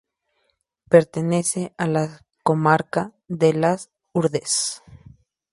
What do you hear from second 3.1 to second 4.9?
de Las Hurdes.